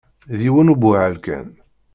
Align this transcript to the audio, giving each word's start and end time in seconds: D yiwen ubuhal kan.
D 0.37 0.39
yiwen 0.45 0.71
ubuhal 0.73 1.15
kan. 1.25 1.47